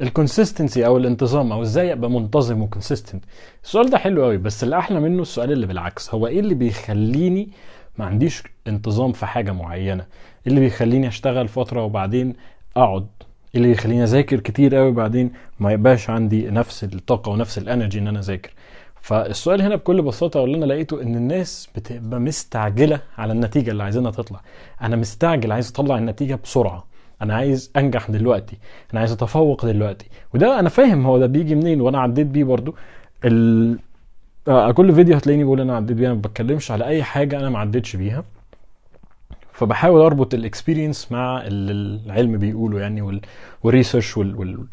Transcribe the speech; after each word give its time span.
ال 0.00 0.07
consistency 0.07 0.86
أو 0.86 0.96
الانتظام 0.96 1.52
أو 1.52 1.62
إزاي 1.62 1.92
أبقى 1.92 2.10
منتظم 2.10 2.62
و 2.62 2.68
consistent 2.68 3.24
السؤال 3.64 3.90
ده 3.90 3.98
حلو 3.98 4.24
قوي 4.24 4.36
بس 4.36 4.64
اللي 4.64 4.78
أحلى 4.78 5.00
منه 5.00 5.22
السؤال 5.22 5.52
اللي 5.52 5.66
بالعكس. 5.66 6.14
هو 6.14 6.26
إيه 6.26 6.40
اللي 6.40 6.54
بيخليني 6.54 7.48
ما 7.98 8.04
عنديش 8.04 8.42
انتظام 8.66 9.12
في 9.12 9.26
حاجة 9.26 9.52
معينة؟ 9.52 10.02
إيه 10.02 10.06
اللي 10.46 10.60
بيخليني 10.60 11.08
أشتغل 11.08 11.48
فترة 11.48 11.82
وبعدين 11.84 12.34
أقعد؟ 12.76 13.06
إيه 13.54 13.60
اللي 13.60 13.70
يخليني 13.70 14.04
أذاكر 14.04 14.40
كتير 14.40 14.74
قوي 14.76 14.92
بعدين 14.92 15.30
ما 15.60 15.72
يبقاش 15.72 16.10
عندي 16.10 16.50
نفس 16.50 16.84
الطاقة 16.84 17.30
ونفس 17.30 17.58
ال 17.58 17.64
energy 17.64 17.98
إن 17.98 18.08
أنا 18.08 18.18
أذاكر؟ 18.20 18.50
فالسؤال 19.00 19.62
هنا 19.62 19.76
بكل 19.76 20.02
بساطة 20.02 20.40
واللي 20.40 20.56
أنا 20.56 20.64
لقيته 20.64 21.02
إن 21.02 21.14
الناس 21.16 21.68
بتبقى 21.76 22.20
مستعجلة 22.20 23.00
على 23.18 23.32
النتيجة 23.32 23.70
اللي 23.70 23.82
عايزينها 23.82 24.10
تطلع. 24.10 24.40
أنا 24.82 24.96
مستعجل 24.96 25.52
عايز 25.52 25.68
أطلع 25.70 25.98
النتيجة 25.98 26.38
بسرعة. 26.44 26.84
أنا 27.24 27.34
عايز 27.34 27.70
انجح 27.76 28.10
دلوقتي 28.10 28.56
أنا 28.92 29.00
عايز 29.00 29.12
اتفوق 29.12 29.66
دلوقتي. 29.66 30.06
وده 30.34 30.58
أنا 30.58 30.68
فاهم 30.68 31.06
هو 31.06 31.18
ده 31.18 31.26
بيجي 31.26 31.54
منين 31.54 31.80
وأنا 31.80 32.00
عديت 32.00 32.26
بيه 32.26 32.44
برضو. 32.44 32.74
ال... 33.24 33.78
آه، 34.48 34.72
كل 34.72 34.94
فيديو 34.94 35.16
هتلاقيني 35.16 35.44
بقول 35.44 35.60
أنا 35.60 35.76
عديت 35.76 35.96
بيها 35.96 36.14
ما 36.14 36.20
بتكلمش 36.20 36.70
على 36.70 36.84
أي 36.84 37.02
حاجة 37.02 37.40
أنا 37.40 37.50
ما 37.50 37.58
عديتش 37.58 37.96
بيها. 37.96 38.24
فبحاول 39.52 40.00
أربط 40.00 40.34
ال 40.34 40.41
experience 40.41 41.12
مع 41.12 41.42
اللي 41.46 42.00
العلم 42.06 42.38
بيقوله 42.38 42.80
يعني 42.80 43.02
وال... 43.02 43.20
وال 43.62 43.73
research 43.73 44.16
وال... 44.16 44.36
وال... 44.36 44.66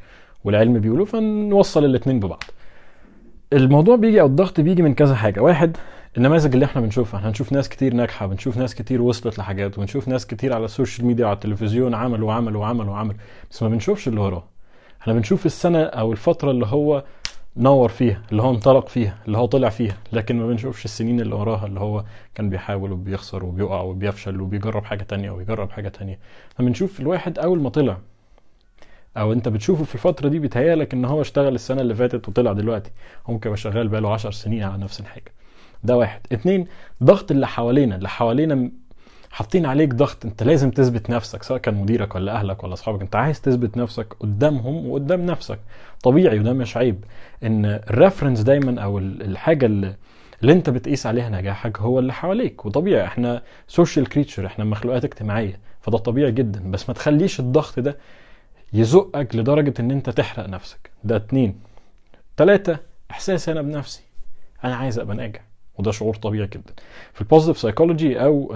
والعلم 0.43 0.79
بيقوله 0.79 1.05
فنوصل 1.05 1.85
الاثنين 1.85 2.19
ببعض. 2.19 2.43
الموضوع 3.53 3.95
بيجي 3.95 4.21
أو 4.21 4.25
الضغط 4.25 4.61
بيجي 4.61 4.81
من 4.81 4.93
كذا 4.93 5.15
حاجة. 5.15 5.39
واحد 5.39 5.77
النماذج 6.17 6.53
اللي 6.53 6.65
إحنا 6.65 6.81
بنشوفها 6.81 7.17
إحنا 7.17 7.29
هنشوف 7.29 7.51
ناس 7.51 7.69
كتير 7.69 7.93
ناجحة 7.93 8.25
بنشوف 8.25 8.57
ناس 8.57 8.75
كتير 8.75 9.01
وصلت 9.01 9.37
لحاجات 9.39 9.79
ونشوف 9.79 10.07
ناس 10.07 10.27
كتير 10.27 10.53
على 10.53 10.65
ال 10.65 10.71
social 10.71 11.07
media 11.07 11.25
وعلى 11.25 11.35
التلفزيون 11.35 11.93
عملوا 11.93 12.27
وعملوا 12.27 12.61
وعملوا 12.61 12.91
وعملوا 12.91 13.17
بس 13.51 13.63
ما 13.63 13.69
بنشوفش 13.69 14.07
اللي 14.07 14.19
وراه. 14.21 14.43
إحنا 15.01 15.13
بنشوف 15.13 15.45
السنة 15.45 15.83
أو 15.83 16.11
الفترة 16.11 16.51
اللي 16.51 16.65
هو 16.65 17.03
نور 17.57 17.89
فيها 17.89 18.21
اللي 18.31 18.41
هو 18.41 18.49
انطلق 18.49 18.87
فيها 18.87 19.17
اللي 19.25 19.37
هو 19.37 19.45
طلع 19.45 19.69
فيها. 19.69 19.97
لكن 20.13 20.39
ما 20.39 20.47
بنشوفش 20.47 20.85
السنين 20.85 21.19
اللي 21.21 21.35
وراها 21.35 21.65
اللي 21.65 21.79
هو 21.79 22.03
كان 22.35 22.49
بيحاول 22.49 22.91
وبيخسر 22.91 23.45
وبيقع 23.45 23.81
وبيفشل 23.81 24.41
وبيجرب 24.41 24.85
حاجة 24.85 25.03
تانية 25.03 25.31
وبيجرب 25.31 25.71
حاجة 25.71 25.89
تانية. 25.89 26.19
فبنشوف 26.55 26.99
الواحد 26.99 27.39
أول 27.39 27.61
ما 27.61 27.69
طلع 27.69 27.97
أو 29.17 29.33
أنت 29.33 29.49
بتشوفه 29.49 29.83
في 29.83 29.95
الفترة 29.95 30.29
دي 30.29 30.39
بيتهيألك 30.39 30.93
إن 30.93 31.05
هو 31.05 31.21
اشتغل 31.21 31.55
السنة 31.55 31.81
اللي 31.81 31.95
فاتت 31.95 32.29
وطلع 32.29 32.53
دلوقتي. 32.53 32.91
هو 33.27 33.33
ممكن 33.33 33.49
يبقى 33.49 33.57
شغال 33.57 33.87
بقاله 33.87 34.13
10 34.13 34.31
سنين 34.31 34.63
على 34.63 34.83
نفس 34.83 34.99
الحاجة. 34.99 35.31
ده 35.83 35.97
واحد. 35.97 36.21
اتنين 36.31 36.67
ضغط 37.03 37.31
اللي 37.31 37.47
حوالينا 37.47 37.95
اللي 37.95 38.09
حوالينا 38.09 38.71
حاطين 39.31 39.65
عليك 39.65 39.93
ضغط. 39.93 40.25
انت 40.25 40.43
لازم 40.43 40.71
تثبت 40.71 41.09
نفسك 41.09 41.43
سواء 41.43 41.59
كان 41.59 41.73
مديرك 41.73 42.15
ولا 42.15 42.31
أهلك 42.31 42.63
ولا 42.63 42.73
أصحابك. 42.73 43.01
انت 43.01 43.15
عايز 43.15 43.41
تثبت 43.41 43.77
نفسك 43.77 44.13
قدامهم 44.19 44.87
وقدام 44.89 45.25
نفسك. 45.25 45.59
طبيعي 46.03 46.39
وده 46.39 46.53
مش 46.53 46.77
عيب 46.77 47.03
إن 47.43 47.65
ال 47.65 47.73
reference 47.73 48.41
دايما 48.41 48.81
أو 48.83 48.97
ال- 48.97 49.21
الحاجة 49.21 49.65
اللي 49.65 49.95
اللي 50.41 50.53
انت 50.53 50.69
بتقيس 50.69 51.05
عليها 51.05 51.29
نجاحك 51.29 51.79
هو 51.79 51.99
اللي 51.99 52.13
حواليك. 52.13 52.65
وطبيعي 52.65 53.05
إحنا 53.05 53.41
social 53.67 54.09
creature 54.09 54.45
إحنا 54.45 54.65
مخلوقات 54.65 55.03
اجتماعية 55.05 55.59
فده 55.81 55.97
طبيعي 55.97 56.31
جدا. 56.31 56.71
بس 56.71 56.89
ما 56.89 56.95
تخليش 56.95 57.39
الضغط 57.39 57.79
ده 57.79 57.97
يزقك 58.73 59.35
لدرجة 59.35 59.73
إن 59.79 59.91
انت 59.91 60.09
تحرق 60.09 60.49
نفسك. 60.49 60.91
ده 61.03 61.15
اتنين. 61.15 61.59
تلاتة 62.37 62.77
إحساسي 63.11 63.51
أنا 63.51 63.61
بنفسي. 63.61 64.03
أنا 64.63 64.75
عايز 64.75 64.99
أبقى 64.99 65.15
ناجح. 65.15 65.41
وده 65.81 65.91
شعور 65.91 66.15
طبيعي 66.15 66.47
جدا. 66.47 66.73
في 67.13 67.21
ال 67.21 67.25
positive 67.25 67.57
psychology 67.57 68.23
أو 68.23 68.53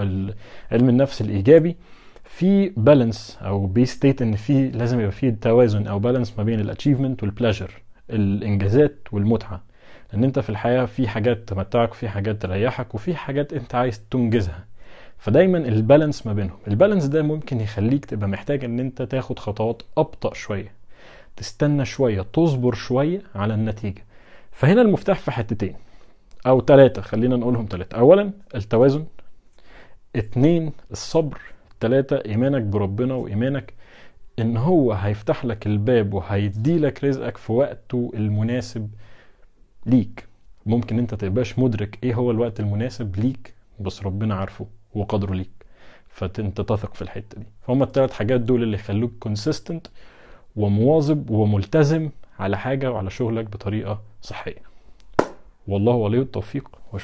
علم 0.72 0.88
النفس 0.88 1.20
الإيجابي 1.20 1.76
في 2.24 2.68
balance 2.76 3.38
أو 3.42 3.66
بي 3.66 3.82
state 3.82 4.22
إن 4.22 4.36
في 4.36 4.68
لازم 4.68 5.00
يبقى 5.00 5.12
في 5.12 5.30
توازن 5.30 5.86
أو 5.86 5.98
balance 5.98 6.38
ما 6.38 6.44
بين 6.44 6.60
ال 6.60 6.65
achievement 6.65 7.22
وال 7.22 7.32
pleasure 7.32 7.70
الإنجازات 8.10 8.98
والمتعة. 9.12 9.62
لأن 10.12 10.24
أنت 10.24 10.38
في 10.38 10.50
الحياة 10.50 10.84
في 10.84 11.08
حاجات 11.08 11.48
تمتعك 11.48 11.90
وفي 11.90 12.08
حاجات 12.08 12.42
تريحك 12.42 12.94
وفي 12.94 13.14
حاجات 13.14 13.52
أنت 13.52 13.74
عايز 13.74 14.00
تنجزها. 14.10 14.64
فدايما 15.18 15.58
ال 15.58 15.66
balance 15.66 16.26
ما 16.26 16.32
بينهم. 16.32 16.58
ال 16.68 16.72
balance 16.72 17.04
ده 17.04 17.22
ممكن 17.22 17.60
يخليك 17.60 18.04
تبقى 18.04 18.28
محتاج 18.28 18.64
إن 18.64 18.80
أنت 18.80 19.02
تاخد 19.02 19.38
خطوات 19.38 19.82
أبطأ 19.98 20.34
شوية. 20.34 20.72
تستنى 21.36 21.84
شوية 21.84 22.22
تصبر 22.32 22.74
شوية 22.74 23.22
على 23.34 23.54
النتيجة. 23.54 24.04
فهنا 24.52 24.82
المفتاح 24.82 25.18
في 25.18 25.30
حتتين. 25.30 25.74
أو 26.46 26.60
ثلاثة 26.60 27.02
خلينا 27.02 27.36
نقولهم 27.36 27.66
ثلاثة 27.70 27.98
اولا 27.98 28.32
التوازن. 28.54 29.04
اتنين 30.16 30.72
الصبر. 30.90 31.40
ثلاثة 31.80 32.16
إيمانك 32.26 32.62
بربنا 32.62 33.14
وإيمانك 33.14 33.74
إن 34.38 34.56
هو 34.56 34.92
هيفتح 34.92 35.44
لك 35.44 35.66
الباب 35.66 36.14
وهيدي 36.14 36.78
لك 36.78 37.04
رزقك 37.04 37.36
في 37.36 37.52
وقته 37.52 38.12
المناسب 38.14 38.90
ليك. 39.86 40.28
ممكن 40.66 40.98
أنت 40.98 41.14
تبقاش 41.14 41.58
مدرك 41.58 41.98
إيه 42.04 42.14
هو 42.14 42.30
الوقت 42.30 42.60
المناسب 42.60 43.16
ليك 43.16 43.54
بس 43.80 44.02
ربنا 44.02 44.34
عارفه 44.34 44.66
وقدره 44.94 45.34
ليك. 45.34 45.66
فانت 46.08 46.60
تثق 46.60 46.94
في 46.94 47.02
الحتة 47.02 47.38
دي. 47.38 47.46
فهم 47.66 47.82
الثلاث 47.82 48.12
حاجات 48.12 48.40
دول 48.40 48.62
اللي 48.62 48.74
يخلوك 48.74 49.12
كونسيستنت 49.18 49.86
ومواظب 50.56 51.30
وملتزم 51.30 52.10
على 52.38 52.58
حاجة 52.58 52.90
وعلى 52.90 53.10
شغلك 53.10 53.44
بطريقة 53.44 54.02
صحية. 54.22 54.75
والله 55.68 55.94
ولي 55.94 56.18
التوفيق. 56.18 56.68